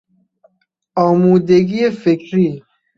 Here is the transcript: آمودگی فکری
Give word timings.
آمودگی 1.05 1.89
فکری 1.91 2.63